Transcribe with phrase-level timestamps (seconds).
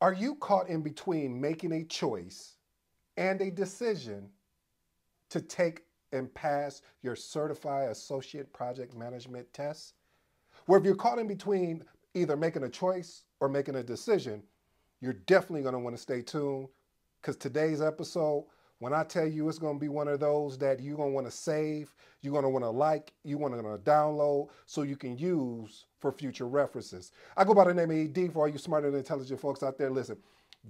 [0.00, 2.56] Are you caught in between making a choice
[3.16, 4.28] and a decision
[5.30, 9.94] to take and pass your certified associate project management test?
[10.66, 11.84] Where if you're caught in between
[12.14, 14.42] either making a choice or making a decision,
[15.00, 16.68] you're definitely going to want to stay tuned
[17.20, 18.46] because today's episode,
[18.84, 21.14] when I tell you it's going to be one of those that you're going to
[21.14, 24.94] want to save, you're going to want to like, you want to download so you
[24.94, 27.10] can use for future references.
[27.34, 29.78] I go by the name of ED for all you smart and intelligent folks out
[29.78, 29.88] there.
[29.88, 30.18] Listen,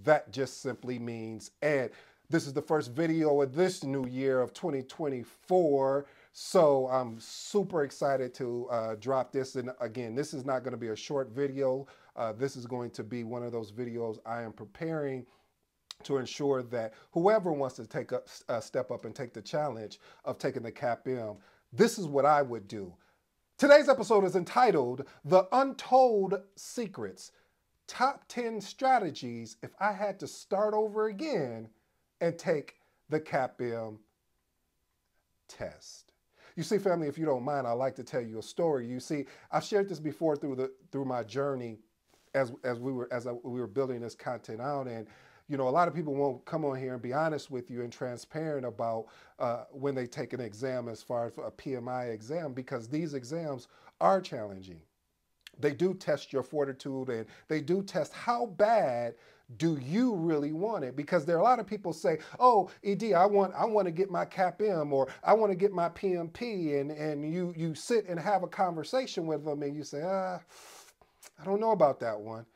[0.05, 1.91] that just simply means and
[2.30, 6.06] this is the first video of this new year of 2024.
[6.33, 9.56] So I'm super excited to uh, drop this.
[9.56, 11.89] And again, this is not going to be a short video.
[12.15, 15.27] Uh, this is going to be one of those videos I am preparing
[16.03, 19.43] to ensure that whoever wants to take a, a uh, step up and take the
[19.43, 21.39] challenge of taking the CAPM,
[21.73, 22.93] this is what I would do.
[23.57, 27.30] Today's episode is entitled The Untold Secrets
[27.87, 31.69] Top 10 Strategies If I Had to Start Over Again
[32.20, 32.77] and Take
[33.09, 33.98] the CAPM
[35.48, 36.12] Test.
[36.56, 38.87] You see, family, if you don't mind, I'd like to tell you a story.
[38.87, 41.78] You see, I've shared this before through the through my journey
[42.34, 45.06] as as we were as I, we were building this content out, and
[45.48, 47.83] you know, a lot of people won't come on here and be honest with you
[47.83, 49.06] and transparent about
[49.39, 53.69] uh, when they take an exam as far as a PMI exam because these exams
[54.00, 54.81] are challenging.
[55.61, 59.15] They do test your fortitude and they do test how bad
[59.59, 60.97] do you really want it?
[60.97, 63.92] Because there are a lot of people say, "Oh, Ed, I want I want to
[63.92, 68.09] get my CAPM or I want to get my PMP," and and you you sit
[68.09, 70.41] and have a conversation with them and you say, "Ah,
[71.39, 72.47] I don't know about that one."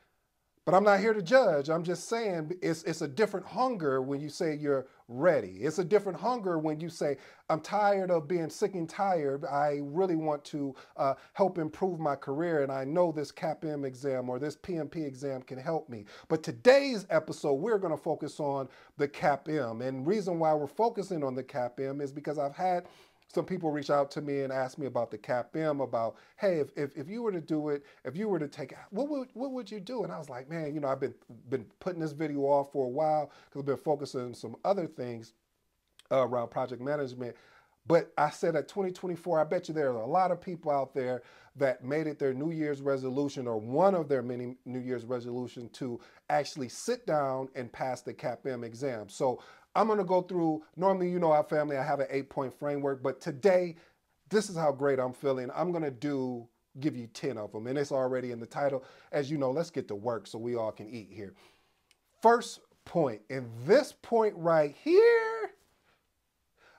[0.65, 1.69] But I'm not here to judge.
[1.69, 5.57] I'm just saying it's, it's a different hunger when you say you're ready.
[5.61, 7.17] It's a different hunger when you say,
[7.49, 9.45] I'm tired of being sick and tired.
[9.45, 14.29] I really want to uh, help improve my career, and I know this CAPM exam
[14.29, 16.05] or this PMP exam can help me.
[16.27, 19.81] But today's episode, we're going to focus on the CAPM.
[19.87, 22.85] And reason why we're focusing on the CAPM is because I've had
[23.33, 26.69] some people reach out to me and ask me about the CAPM, about, hey, if,
[26.75, 29.51] if, if you were to do it, if you were to take, what would, what
[29.51, 30.03] would you do?
[30.03, 31.13] And I was like, man, you know, I've been,
[31.49, 34.87] been putting this video off for a while because I've been focusing on some other
[34.87, 35.33] things
[36.11, 37.35] uh, around project management.
[37.85, 41.21] But I said at 2024, I bet you there's a lot of people out there
[41.55, 45.69] that made it their New Year's resolution or one of their many New Year's resolution
[45.73, 49.09] to actually sit down and pass the CAPM exam.
[49.09, 49.41] So
[49.75, 52.57] I'm going to go through, normally, you know, our family, I have an eight point
[52.57, 53.75] framework, but today,
[54.29, 55.49] this is how great I'm feeling.
[55.55, 56.47] I'm going to do,
[56.79, 58.83] give you 10 of them, and it's already in the title.
[59.11, 61.33] As you know, let's get to work so we all can eat here.
[62.21, 65.51] First point, and this point right here,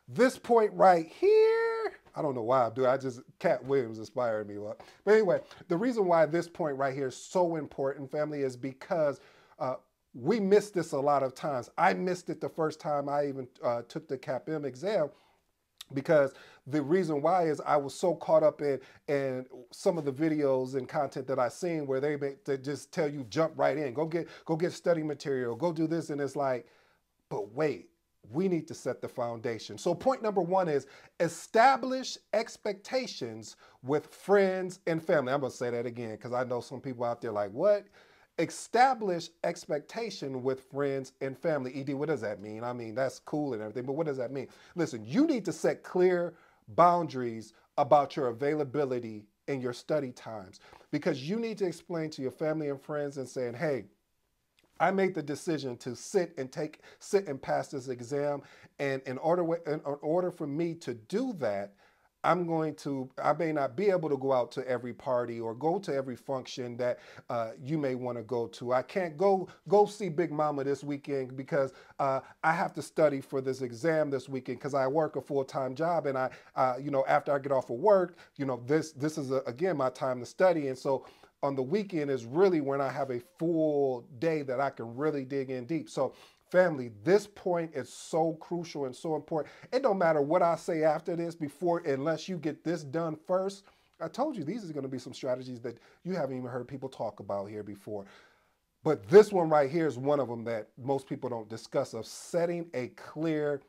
[0.08, 2.86] this point right here, I don't know why I do.
[2.86, 4.56] I just Katt Williams inspired me.
[5.04, 9.20] But anyway, the reason why this point right here is so important, family, is because
[9.58, 9.74] uh,
[10.14, 11.70] we miss this a lot of times.
[11.78, 15.10] I missed it the first time I even uh, took the CAPM exam
[15.92, 16.34] because
[16.66, 20.74] the reason why is I was so caught up in in some of the videos
[20.74, 23.94] and content that I seen where they make, they just tell you jump right in,
[23.94, 26.66] go get go get study material, go do this, and it's like,
[27.28, 27.90] but wait,
[28.32, 29.78] we need to set the foundation.
[29.78, 30.86] So point number one is
[31.18, 35.32] establish expectations with friends and family.
[35.32, 37.86] I'm gonna say that again because I know some people out there like what
[38.40, 41.74] establish expectation with friends and family.
[41.76, 42.64] ED, what does that mean?
[42.64, 44.48] I mean, that's cool and everything, but what does that mean?
[44.74, 46.34] Listen, you need to set clear
[46.68, 52.30] boundaries about your availability and your study times because you need to explain to your
[52.30, 53.84] family and friends and saying, hey,
[54.78, 58.42] I made the decision to sit and take sit and pass this exam
[58.78, 61.74] and in order in order for me to do that
[62.24, 65.54] I'm going to, I may not be able to go out to every party or
[65.54, 66.98] go to every function that
[67.30, 68.72] uh, you may want to go to.
[68.72, 73.20] I can't go go see Big Mama this weekend because uh, I have to study
[73.20, 76.74] for this exam this weekend because I work a full time job and I, uh,
[76.80, 79.76] you know, after I get off of work, you know, this this is a, again
[79.76, 81.06] my time to study and so
[81.42, 85.24] on the weekend is really when I have a full day that I can really
[85.24, 85.88] dig in deep.
[85.88, 86.14] So
[86.50, 89.54] Family, this point is so crucial and so important.
[89.72, 93.64] It don't matter what I say after this before, unless you get this done first.
[94.00, 96.66] I told you these are going to be some strategies that you haven't even heard
[96.66, 98.04] people talk about here before.
[98.82, 102.06] But this one right here is one of them that most people don't discuss of
[102.06, 103.60] setting a clear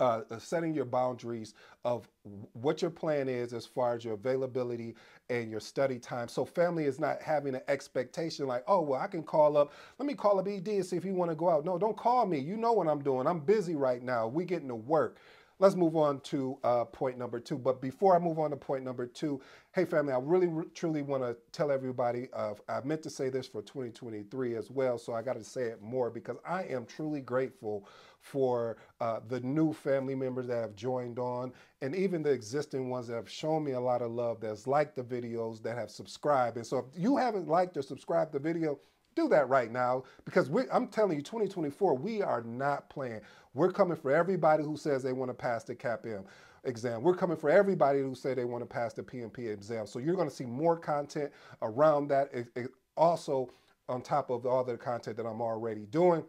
[0.00, 1.54] uh, uh, setting your boundaries
[1.84, 2.08] of
[2.52, 4.94] what your plan is as far as your availability
[5.30, 6.28] and your study time.
[6.28, 10.06] So family is not having an expectation like, oh, well, I can call up, let
[10.06, 11.64] me call up ED and see if you want to go out.
[11.64, 12.38] No, don't call me.
[12.38, 13.26] You know what I'm doing.
[13.26, 14.26] I'm busy right now.
[14.28, 15.18] We getting to work.
[15.62, 17.56] Let's move on to uh, point number two.
[17.56, 19.40] But before I move on to point number two,
[19.72, 22.28] hey family, I really truly want to tell everybody.
[22.32, 25.66] Uh, I meant to say this for 2023 as well, so I got to say
[25.66, 27.88] it more because I am truly grateful
[28.18, 33.06] for uh, the new family members that have joined on and even the existing ones
[33.06, 36.56] that have shown me a lot of love that's liked the videos that have subscribed
[36.56, 38.78] and so if you haven't liked or subscribed the video
[39.14, 43.20] do that right now because we, I'm telling you, 2024, we are not playing.
[43.54, 46.24] We're coming for everybody who says they want to pass the CAPM
[46.64, 47.02] exam.
[47.02, 49.86] We're coming for everybody who say they want to pass the PMP exam.
[49.86, 51.32] So you're going to see more content
[51.62, 52.32] around that.
[52.32, 53.50] It, it also
[53.88, 56.24] on top of all the content that I'm already doing.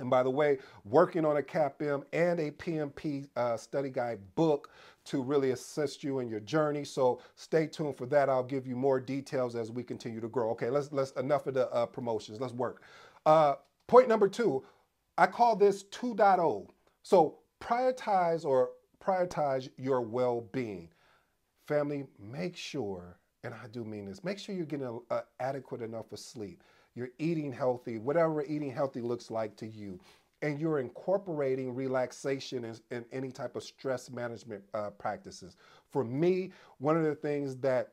[0.00, 4.70] And by the way, working on a CAPM and a PMP uh, study guide book
[5.04, 6.84] to really assist you in your journey.
[6.84, 8.28] So stay tuned for that.
[8.28, 10.50] I'll give you more details as we continue to grow.
[10.50, 12.40] Okay, let's let's enough of the uh, promotions.
[12.40, 12.82] Let's work.
[13.24, 13.54] Uh,
[13.86, 14.64] point number two,
[15.16, 16.68] I call this 2.0.
[17.02, 18.70] So prioritize or
[19.02, 20.90] prioritize your well-being.
[21.66, 25.82] Family, make sure, and I do mean this, make sure you're getting a, a adequate
[25.82, 26.62] enough of sleep
[26.94, 30.00] you're eating healthy, whatever eating healthy looks like to you,
[30.42, 35.56] and you're incorporating relaxation and, any type of stress management uh, practices.
[35.90, 37.92] For me, one of the things that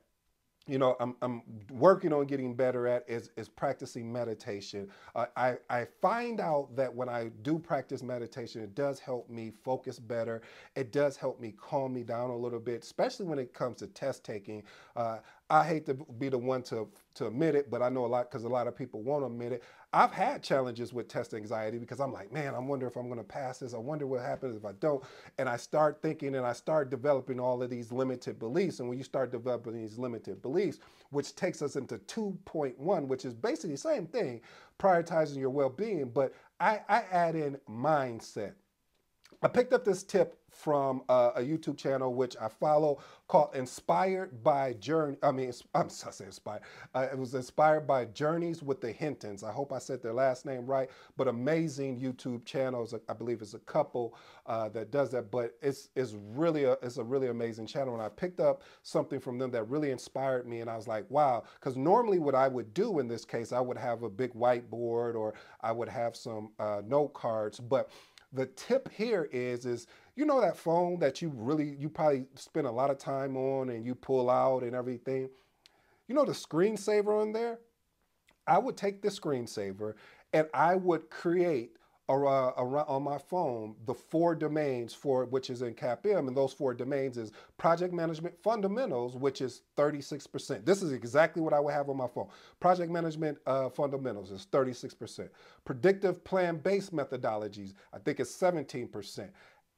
[0.67, 4.89] you know, I'm, I'm working on getting better at is, is practicing meditation.
[5.13, 9.51] Uh, I, I find out that when I do practice meditation, it does help me
[9.63, 10.41] focus better.
[10.75, 13.87] It does help me calm me down a little bit, especially when it comes to
[13.87, 14.63] test taking.
[14.95, 15.19] Uh,
[15.49, 18.31] I hate to be the one to, to admit it, but I know a lot
[18.31, 19.63] because a lot of people won't admit it.
[19.93, 23.19] I've had challenges with test anxiety because I'm like, man, I wonder if I'm going
[23.19, 23.73] to pass this.
[23.75, 25.03] I wonder what happens if I don't.
[25.37, 28.79] And I start thinking and I start developing all of these limited beliefs.
[28.79, 30.79] And when you start developing these limited beliefs,
[31.11, 34.41] which takes us into 2.1, which is basically the same thing,
[34.79, 38.53] prioritizing your well being, but I, I add in mindset.
[39.43, 44.43] I picked up this tip from uh, a YouTube channel which I follow called Inspired
[44.43, 45.17] by Journey.
[45.21, 46.61] I mean, I'm sorry, inspired.
[46.93, 49.43] Uh, it was inspired by Journeys with the Hintons.
[49.43, 52.93] I hope I said their last name right, but amazing YouTube channels.
[53.09, 56.97] I believe it's a couple uh, that does that, but it's it's really a it's
[56.97, 57.93] a really amazing channel.
[57.93, 61.05] And I picked up something from them that really inspired me, and I was like,
[61.09, 61.43] wow.
[61.59, 65.15] Because normally, what I would do in this case, I would have a big whiteboard
[65.15, 67.89] or I would have some uh, note cards, but
[68.33, 72.67] the tip here is is you know that phone that you really you probably spend
[72.67, 75.29] a lot of time on and you pull out and everything
[76.07, 77.59] you know the screensaver on there
[78.47, 79.93] i would take the screensaver
[80.33, 81.77] and i would create
[82.09, 82.53] around,
[82.87, 87.17] on my phone the four domains for which is in CAPM, and those four domains
[87.17, 90.65] is project management fundamentals, which is 36%.
[90.65, 92.27] This is exactly what I would have on my phone.
[92.59, 95.29] Project management uh, fundamentals is 36%.
[95.63, 99.29] Predictive plan based methodologies, I think it's 17%.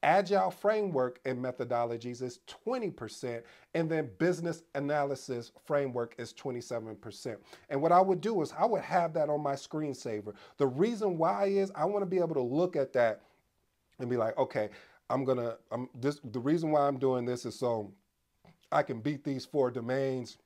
[0.03, 3.41] Agile framework and methodologies is 20%,
[3.73, 7.38] and then business analysis framework is 27%.
[7.69, 10.33] And what I would do is I would have that on my screensaver.
[10.57, 13.21] The reason why is I want to be able to look at that
[13.99, 14.69] and be like, okay,
[15.09, 16.19] I'm gonna, I'm this.
[16.23, 17.91] The reason why I'm doing this is so
[18.71, 20.38] I can beat these four domains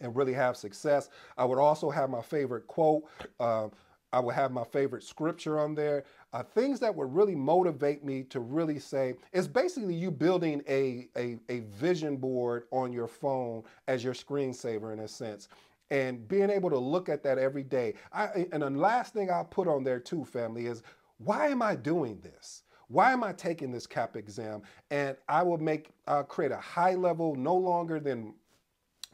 [0.00, 1.08] and really have success.
[1.36, 3.04] I would also have my favorite quote.
[3.40, 3.68] Uh,
[4.12, 6.04] I would have my favorite scripture on there.
[6.34, 11.06] Uh, things that would really motivate me to really say, it's basically you building a,
[11.16, 15.48] a, a vision board on your phone as your screensaver in a sense
[15.90, 17.94] and being able to look at that every day.
[18.12, 20.82] I, and the last thing I'll put on there too, family, is
[21.18, 22.64] why am I doing this?
[22.88, 24.62] Why am I taking this CAP exam?
[24.90, 28.34] And I will make, uh, create a high level, no longer than,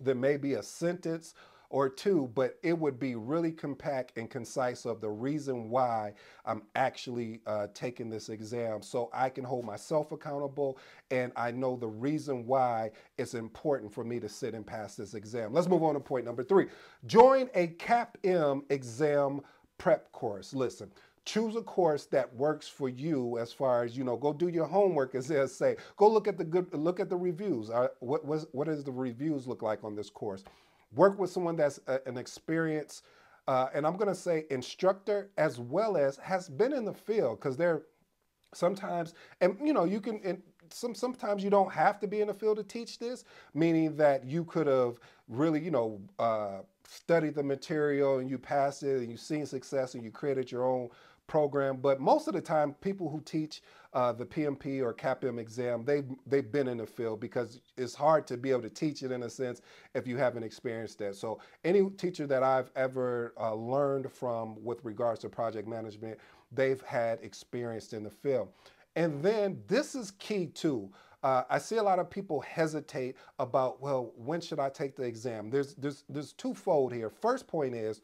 [0.01, 1.35] than maybe a sentence
[1.71, 6.13] or two, but it would be really compact and concise of the reason why
[6.45, 10.79] I'm actually uh, taking this exam so I can hold myself accountable
[11.13, 15.15] and I know the reason why it's important for me to sit and pass this
[15.15, 15.53] exam.
[15.53, 16.67] Let's move on to point number three.
[17.07, 19.41] Join a CAPM exam
[19.79, 20.53] prep course.
[20.53, 20.91] Listen,
[21.25, 24.67] choose a course that works for you as far as you know go do your
[24.67, 28.25] homework as they say go look at the good look at the reviews uh, what
[28.25, 30.45] was what does the reviews look like on this course
[30.95, 33.05] work with someone that's a, an experienced,
[33.49, 37.41] uh, and I'm going to say instructor as well as has been in the field
[37.41, 37.83] because they're
[38.55, 42.29] sometimes, and you know, you can, and some, sometimes you don't have to be in
[42.29, 47.35] the field to teach this, meaning that you could have really, you know, uh, studied
[47.35, 50.89] the material and you passed it and you've seen success and you created your own
[51.27, 51.77] program.
[51.77, 56.07] But most of the time, people who teach uh, the PMP or CAPM exam, they've,
[56.27, 59.25] they've been in the field because it's hard to be able to teach it in
[59.25, 59.63] a sense
[59.95, 61.17] if you haven't experienced that.
[61.17, 66.19] So any teacher that I've ever uh, learned from with regards to project management,
[66.53, 68.49] they've had experience in the field.
[68.97, 70.91] And then this is key too.
[71.23, 75.03] Uh, I see a lot of people hesitate about, well, when should I take the
[75.03, 75.51] exam?
[75.51, 77.11] There's there's there's twofold here.
[77.11, 78.01] First point is,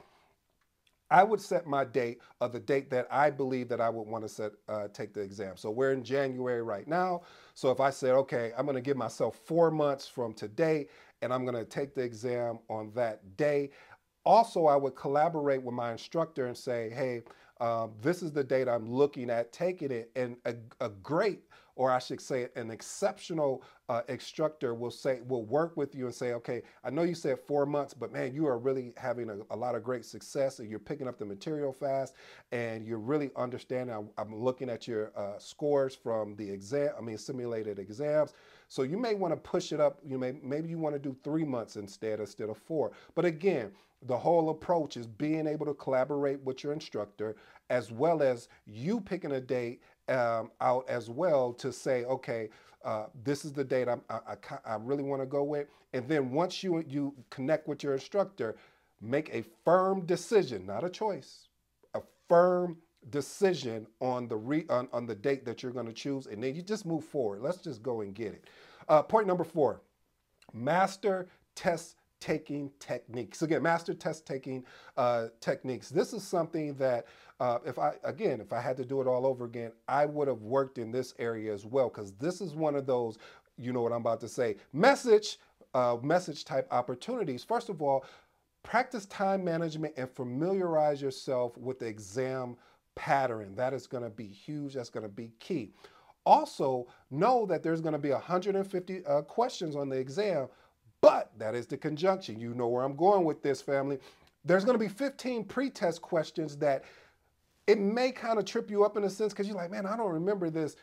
[1.11, 4.25] I would set my date of the date that I believe that I would want
[4.25, 5.57] to set uh, take the exam.
[5.57, 7.23] So we're in January right now.
[7.55, 10.89] So if I said, okay, I'm going to give myself four months from today,
[11.23, 13.71] and I'm going to take the exam on that day.
[14.25, 17.23] Also, I would collaborate with my instructor and say, hey,
[17.61, 20.11] um, this is the date I'm looking at taking it.
[20.17, 21.43] And a, a great
[21.77, 26.15] or I should say an exceptional uh, instructor will say, will work with you and
[26.15, 29.37] say, okay, I know you said four months, but man, you are really having a,
[29.51, 32.15] a lot of great success and you're picking up the material fast
[32.51, 33.95] and you're really understanding.
[33.95, 38.33] I'm, I'm looking at your uh, scores from the exam, I mean, simulated exams.
[38.69, 40.01] So you may want to push it up.
[40.03, 42.93] You may, maybe you want to do three months instead, instead of four.
[43.15, 43.71] But again,
[44.07, 47.37] the whole approach is being able to collaborate with your instructor
[47.71, 52.49] as well as you picking a date um, out as well to say, okay,
[52.85, 55.67] uh, this is the date I, I, I really want to go with.
[55.93, 58.57] And then once you, you connect with your instructor,
[59.01, 61.49] make a firm decision, not a choice,
[61.95, 62.77] a firm
[63.11, 66.55] decision on the re, on, on the date that you're going to choose, and then
[66.55, 67.41] you just move forward.
[67.41, 68.45] Let's just go and get it.
[68.89, 69.81] Uh, point number four:
[70.53, 73.43] master test taking techniques.
[73.43, 74.65] Again, master test taking
[74.97, 75.89] uh, techniques.
[75.89, 77.07] This is something that
[77.41, 80.29] uh, if I, again, if I had to do it all over again, I would
[80.29, 83.19] have worked in this area as well, because this is one of those,
[83.59, 85.39] you know what I'm about to say, message,
[85.75, 87.45] uh, message type opportunities.
[87.45, 88.05] First of all,
[88.63, 92.57] practice time management and familiarize yourself with the exam
[92.95, 93.55] pattern.
[93.55, 94.75] That is going to be huge.
[94.75, 95.73] That's going to be key.
[96.25, 100.49] Also, know that there's going to be 150 uh, questions on the exam,
[101.01, 102.39] but that is the conjunction.
[102.39, 103.99] You know where I'm going with this, family.
[104.45, 106.85] There's going to be 15 pretest questions that
[107.67, 109.97] it may kind of trip you up in a sense because you're like, man, I
[109.97, 110.77] don't remember this.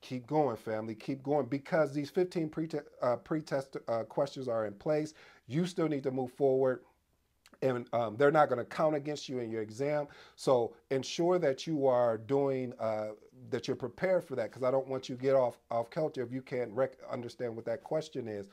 [0.00, 0.94] Keep going, family.
[0.94, 5.14] Keep going because these 15 pre-test, uh, pre-test uh, questions are in place.
[5.46, 6.80] You still need to move forward
[7.64, 10.06] and um, they're not going to count against you in your exam.
[10.36, 13.08] So ensure that you are doing uh,
[13.50, 16.22] that you're prepared for that because I don't want you to get off off kilter
[16.22, 16.72] if you can't
[17.10, 18.48] understand what that question is.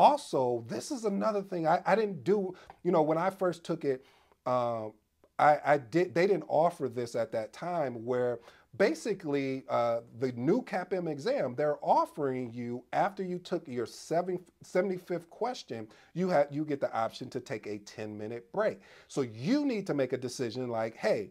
[0.00, 2.54] Also, this is another thing I, I didn't do.
[2.84, 4.06] You know, when I first took it,
[4.46, 4.94] um,
[5.38, 6.14] I, I, did.
[6.14, 8.38] They didn't offer this at that time where
[8.78, 15.86] basically uh, the new CAPM exam, they're offering you after you took your 75th question,
[16.14, 18.80] you have you get the option to take a 10 minute break.
[19.06, 21.28] So you need to make a decision like, hey,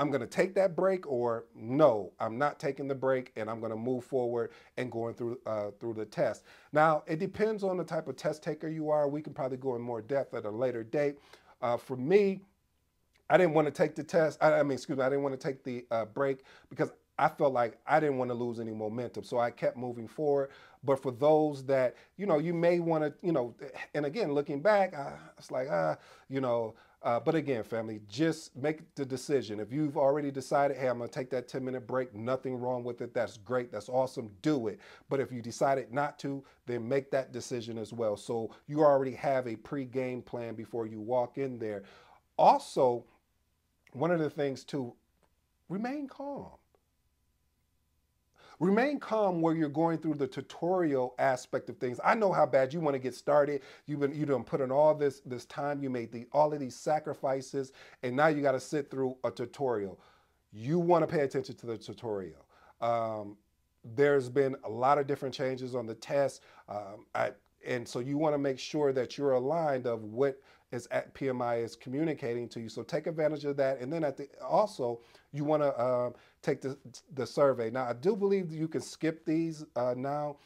[0.00, 3.60] I'm going to take that break or no, I'm not taking the break and I'm
[3.60, 6.44] going to move forward and going through uh, through the test.
[6.72, 9.08] Now, it depends on the type of test taker you are.
[9.08, 11.18] We can probably go in more depth at a later date.
[11.60, 12.40] Uh, for me,
[13.28, 14.38] I didn't want to take the test.
[14.40, 17.28] I, I mean, excuse me, I didn't want to take the uh, break because I
[17.28, 19.24] felt like I didn't want to lose any momentum.
[19.24, 20.48] So I kept moving forward.
[20.82, 23.54] But for those that, you know, you may want to, you know,
[23.94, 25.98] and again, looking back, I, it's like, ah,
[26.30, 29.58] you know, uh, but again, family, just make the decision.
[29.58, 32.84] If you've already decided, hey, I'm going to take that 10 minute break, nothing wrong
[32.84, 33.14] with it.
[33.14, 33.72] That's great.
[33.72, 34.30] That's awesome.
[34.42, 34.80] Do it.
[35.08, 38.16] But if you decided not to, then make that decision as well.
[38.18, 41.84] So you already have a pre game plan before you walk in there.
[42.36, 43.04] Also,
[43.92, 44.92] one of the things to
[45.70, 46.59] remain calm.
[48.60, 51.98] Remain calm where you're going through the tutorial aspect of things.
[52.04, 53.62] I know how bad you want to get started.
[53.86, 55.82] You've been you done put in all this this time.
[55.82, 59.30] You made the all of these sacrifices, and now you got to sit through a
[59.30, 59.98] tutorial.
[60.52, 62.44] You want to pay attention to the tutorial.
[62.82, 63.38] Um,
[63.82, 67.30] there's been a lot of different changes on the test, um, I,
[67.66, 70.38] and so you want to make sure that you're aligned of what
[70.72, 72.68] is at PMI is communicating to you.
[72.68, 73.80] So take advantage of that.
[73.80, 75.00] And then at the also
[75.32, 76.10] you want to uh,
[76.42, 76.76] take the
[77.14, 77.70] the survey.
[77.70, 80.36] Now I do believe you can skip these uh, now,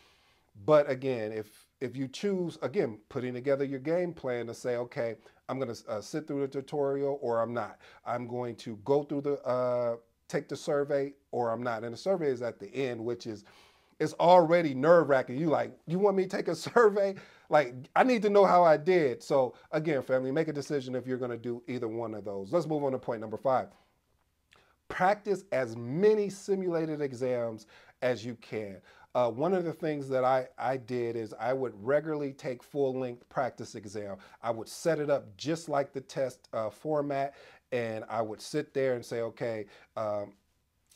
[0.67, 5.17] but again, if if you choose again putting together your game plan to say, okay,
[5.49, 7.79] I'm going to uh, sit through the tutorial or I'm not.
[8.07, 9.97] I'm going to go through the uh,
[10.29, 11.85] take the survey or I'm not.
[11.85, 13.45] And the survey is at the end, which is
[14.01, 15.39] it's already nerve wracking.
[15.39, 17.15] You like, you want me to take a survey?
[17.55, 19.23] Like, I need to know how I did.
[19.23, 22.53] So, again, family, make a decision if you're going to do either one of those.
[22.53, 23.69] Let's move on to point number five.
[24.89, 27.69] Practice as many simulated exams
[28.03, 28.79] as you can.
[29.15, 32.99] Uh, one of the things that I, I did is I would regularly take full
[32.99, 34.17] length practice exam.
[34.43, 37.35] I would set it up just like the test uh, format,
[37.71, 40.33] and I would sit there and say, okay, um,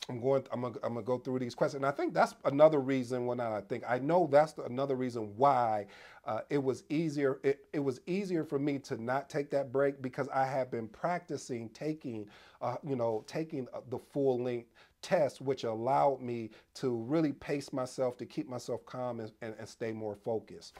[0.09, 0.43] I'm going.
[0.51, 1.83] I'm gonna, I'm gonna go through these questions.
[1.83, 3.25] And I think that's another reason.
[3.27, 5.85] Well, not I think I know that's another reason why
[6.25, 7.39] uh, it was easier.
[7.43, 10.87] It, it was easier for me to not take that break because I have been
[10.87, 12.27] practicing taking,
[12.61, 17.71] uh, you know, taking uh, the full length test, which allowed me to really pace
[17.71, 20.75] myself to keep myself calm and, and, and stay more focused.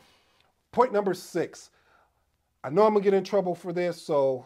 [0.72, 1.70] Point number six.
[2.64, 4.46] I know I'm gonna get in trouble for this, so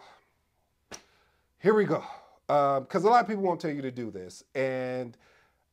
[1.60, 2.04] here we go
[2.53, 4.43] because um, a lot of people won't tell you to do this.
[4.53, 5.17] And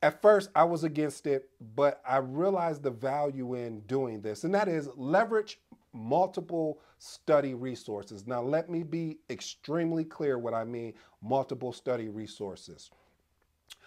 [0.01, 4.55] at first, I was against it, but I realized the value in doing this, and
[4.55, 5.59] that is leverage
[5.93, 8.25] multiple study resources.
[8.25, 12.89] Now, let me be extremely clear what I mean multiple study resources.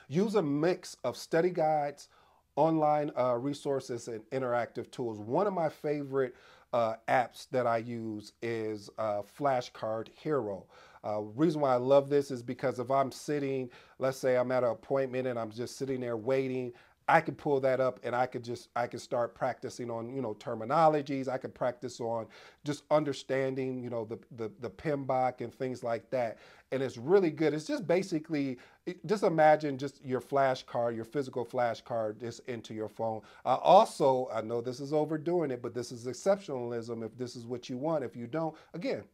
[0.06, 2.08] Use a mix of study guides,
[2.54, 5.18] online uh, resources, and interactive tools.
[5.18, 6.36] One of my favorite
[6.72, 10.66] uh, apps that I use is uh, Flashcard Hero.
[11.04, 14.64] Uh, reason why I love this is because if I'm sitting, let's say I'm at
[14.64, 16.72] an appointment and I'm just sitting there waiting,
[17.08, 20.22] I could pull that up and I could just I could start practicing on you
[20.22, 21.28] know terminologies.
[21.28, 22.26] I could practice on
[22.64, 26.38] just understanding you know the the, the PMBOK and things like that.
[26.72, 27.54] And it's really good.
[27.54, 28.58] It's just basically
[29.06, 33.20] just imagine just your flashcard, your physical flashcard, just into your phone.
[33.44, 37.04] Uh, also, I know this is overdoing it, but this is exceptionalism.
[37.04, 39.04] If this is what you want, if you don't, again,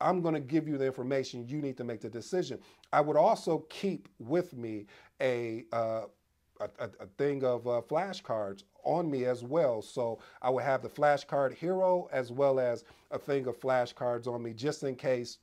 [0.00, 1.46] I'm going to give you the information.
[1.46, 2.58] You need to make the decision.
[2.92, 4.86] I would also keep with me
[5.20, 6.02] a uh,
[6.60, 9.80] a, a, thing of uh, flashcards on me as well.
[9.80, 14.42] So I would have the flashcard hero as well as a thing of flashcards on
[14.42, 15.38] me just in case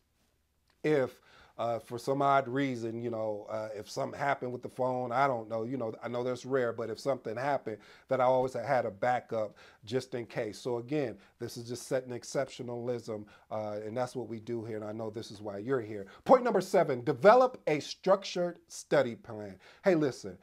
[0.84, 1.22] if
[1.58, 5.28] uh, for some odd reason, you know, uh, if something happened with the phone, I
[5.28, 7.78] don't know, you know, I know that's rare, but if something happened,
[8.10, 10.60] that I always had a backup just in case.
[10.60, 14.86] So again, this is just setting exceptionalism, uh, and that's what we do here, and
[14.86, 16.08] I know this is why you're here.
[16.26, 19.56] Point number seven, develop a structured study plan.
[19.84, 20.38] Hey, listen,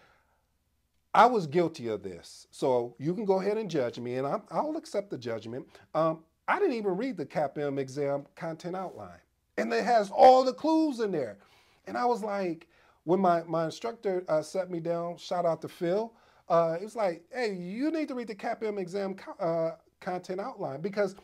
[1.14, 4.60] I was guilty of this, so you can go ahead and judge me, and i
[4.62, 5.66] will accept the judgment.
[5.94, 9.21] Um, I didn't even read the CAPM exam content outline
[9.56, 11.38] and it has all the clues in there.
[11.86, 12.68] And I was like,
[13.04, 16.12] when my, my instructor uh, set me down, shout out to Phil,
[16.48, 20.80] uh, it was like, hey, you need to read the CAPM exam uh, content outline
[20.80, 21.16] because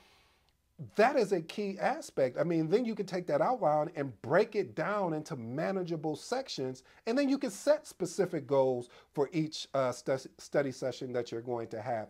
[0.96, 2.38] that is a key aspect.
[2.38, 6.84] I mean, then you can take that outline and break it down into manageable sections,
[7.06, 11.40] and then you can set specific goals for each uh, stu study session that you're
[11.40, 12.08] going to have.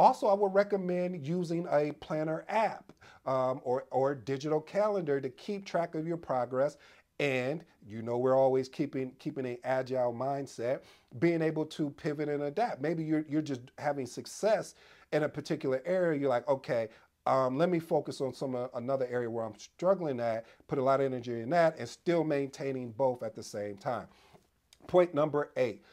[0.00, 2.90] Also, I would recommend using a planner app
[3.26, 6.78] um, or, or digital calendar to keep track of your progress.
[7.18, 10.80] And you know we're always keeping keeping an agile mindset,
[11.18, 12.80] being able to pivot and adapt.
[12.80, 14.74] Maybe you're you're just having success
[15.12, 16.18] in a particular area.
[16.18, 16.88] You're like, okay,
[17.26, 20.82] um, let me focus on some uh, another area where I'm struggling at, put a
[20.82, 24.06] lot of energy in that, and still maintaining both at the same time.
[24.86, 25.84] Point number eight: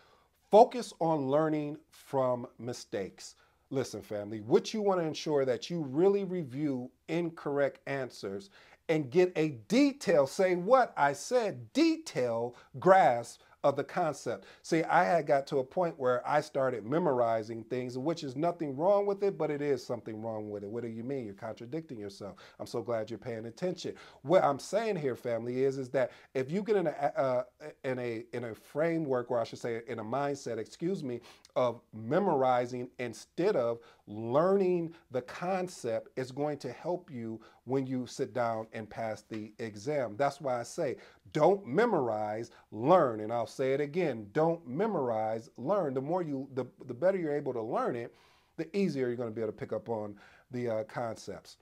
[0.50, 3.36] focus on learning from mistakes.
[3.70, 8.50] Listen, family, what you want to ensure that you really review incorrect answers
[8.88, 14.46] and get a detailed, say what I said, detailed grasp of the concept.
[14.63, 18.76] See, I had got to a point where I started memorizing things, which is nothing
[18.78, 20.70] wrong with it, but it is something wrong with it.
[20.70, 21.26] What do you mean?
[21.26, 22.38] You're contradicting yourself.
[22.60, 23.96] I'm so glad you're paying attention.
[24.24, 27.43] What I'm saying here, family, is is that if you get in a uh,
[27.84, 31.22] in a in a framework, or I should say, in a mindset, excuse me,
[31.56, 38.34] of memorizing instead of learning the concept, is going to help you when you sit
[38.34, 40.15] down and pass the exam.
[40.17, 40.98] That's why I say
[41.34, 43.20] don't memorize, learn.
[43.22, 45.94] And I'll say it again, don't memorize, learn.
[45.94, 48.13] The more you, the, the better you're able to learn it,
[48.58, 50.16] the easier you're going to be able to pick up on
[50.52, 51.58] the uh, concepts.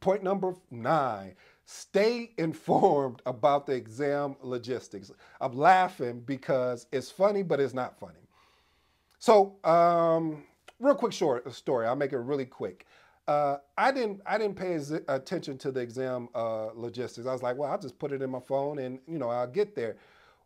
[0.00, 5.10] Point number nine, stay informed about the exam logistics.
[5.40, 8.20] I'm laughing because it's funny, but it's not funny.
[9.18, 10.44] So, um,
[10.80, 11.86] real quick short story.
[11.86, 12.86] I'll make it really quick.
[13.28, 14.74] Uh, I didn't I didn't pay
[15.08, 17.28] attention to the exam uh, logistics.
[17.28, 19.48] I was like, well, I'll just put it in my phone and you know I'll
[19.48, 19.98] get there.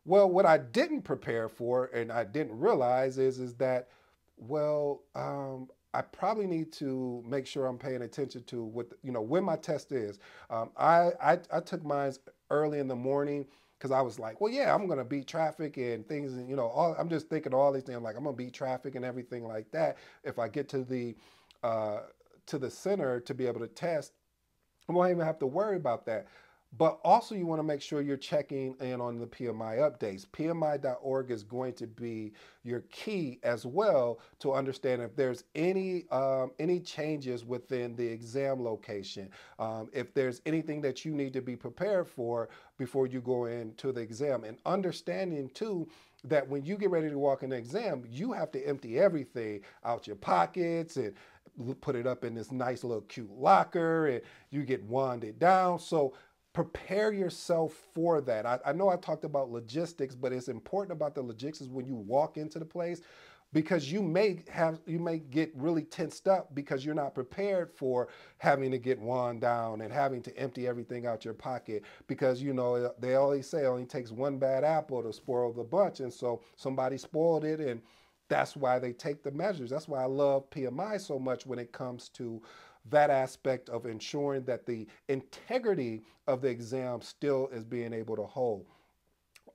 [0.05, 3.89] Well, what I didn't prepare for and I didn't realize is is that
[4.37, 9.21] well um, I probably need to make sure I'm paying attention to what you know
[9.21, 10.19] when my test is.
[10.51, 12.13] Um, I, I I took mine
[12.51, 13.47] early in the morning
[13.79, 16.67] because I was like, well, yeah, I'm gonna beat traffic and things, and you know,
[16.67, 18.01] all, I'm just thinking all these things.
[18.01, 19.97] like, I'm gonna beat traffic and everything like that.
[20.25, 21.15] If I get to the
[21.63, 22.01] uh,
[22.47, 24.13] to the center to be able to test,
[24.89, 26.27] I won't even have to worry about that.
[26.75, 30.25] But also, you want to make sure you're checking in on the PMI updates.
[30.25, 36.51] PMI.org is going to be your key as well to understand if there's any um,
[36.57, 39.29] any changes within the exam location.
[39.59, 43.91] Um, if there's anything that you need to be prepared for before you go into
[43.91, 45.87] the exam, and understanding too
[46.23, 49.61] that when you get ready to walk in the exam, you have to empty everything
[49.83, 51.13] out your pockets and
[51.81, 55.79] put it up in this nice little cute locker, and you get wanded down.
[55.79, 56.13] So
[56.53, 58.45] prepare yourself for that.
[58.45, 61.95] I, I, know I talked about logistics, but it's important about the logistics when you
[61.95, 63.01] walk into the place
[63.53, 68.09] because you may have you may get really tensed up because you're not prepared for
[68.39, 72.53] having to get one down and having to empty everything out your pocket because you
[72.53, 76.11] know they always say it only takes one bad apple to spoil the bunch and
[76.11, 77.81] so somebody spoiled it and
[78.29, 81.71] that's why they take the measures that's why i love pmi so much when it
[81.71, 82.41] comes to
[82.89, 88.23] that aspect of ensuring that the integrity of the exam still is being able to
[88.23, 88.65] hold.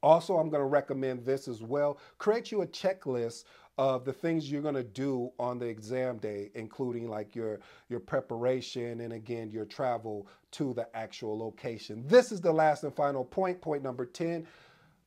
[0.03, 1.99] Also, I'm going to recommend this as well.
[2.19, 3.45] Create you a checklist
[3.79, 8.01] of the things you're going to do on the exam day, including like your, your
[8.01, 12.05] preparation and again, your travel to the actual location.
[12.07, 14.47] This is the last and final point, point number 10.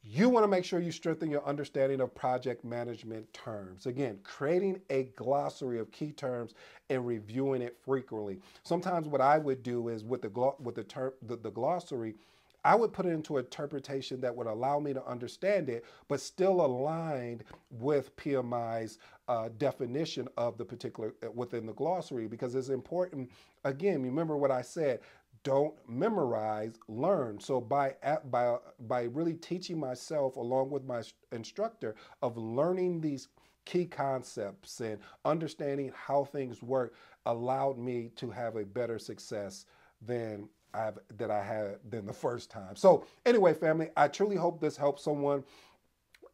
[0.04, 3.86] You want to make sure you strengthen your understanding of project management terms.
[3.86, 6.56] Again, creating a glossary of key terms
[6.90, 8.40] and reviewing it frequently.
[8.64, 12.16] Sometimes what I would do is with the with the term the, the glossary,
[12.64, 16.66] I would put it into interpretation that would allow me to understand it, but still
[16.66, 23.30] aligned with PMI's uh, definition of the particular uh, within the glossary because it's important.
[23.66, 25.00] Again, remember what I said
[25.44, 27.40] don't memorize, learn.
[27.40, 27.96] So by
[28.30, 31.02] by by really teaching myself along with my
[31.32, 33.30] instructor of learning these
[33.66, 39.66] key concepts and understanding how things work allowed me to have a better success
[40.02, 42.76] than I've that I had than the first time.
[42.76, 45.44] So anyway, family, I truly hope this helps someone.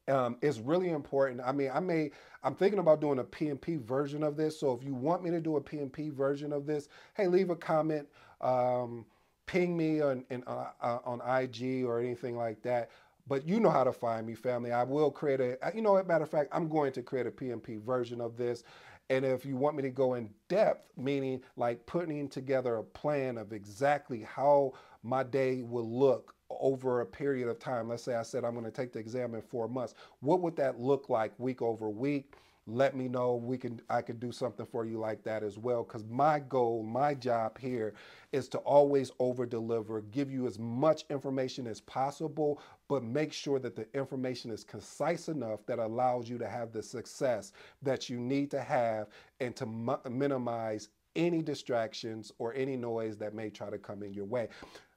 [0.07, 1.41] Um, it's really important.
[1.43, 4.57] I mean, I may, I'm thinking about doing a PMP version of this.
[4.57, 7.57] So if you want me to do a PMP version of this, hey, leave a
[7.57, 8.07] comment
[8.41, 9.05] um,
[9.45, 12.91] ping me on, in, uh, uh, on IG or anything like that.
[13.27, 14.71] But you know how to find me, family.
[14.71, 17.81] I will create a, you know, matter of fact, I'm going to create a PMP
[17.81, 18.63] version of this.
[19.09, 23.37] And if you want me to go in depth, meaning like putting together a plan
[23.37, 24.73] of exactly how
[25.03, 28.65] my day will look over a period of time, let's say I said I'm going
[28.65, 32.35] to take the exam in four months, what would that look like week over week?
[32.67, 35.83] Let me know we can i can do something for you like that as well
[35.83, 37.93] because my goal my job here
[38.33, 43.59] is to always over deliver give you as much information as possible but make sure
[43.59, 48.19] that the information is concise enough that allows you to have the success that you
[48.19, 49.07] need to have
[49.39, 49.65] and to
[50.09, 54.47] minimize any distractions or any noise that may try to come in your way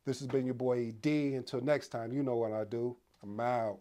[0.06, 1.34] this has been your boy D.
[1.34, 2.96] Until next time, you know what I do.
[3.22, 3.78] I'm out.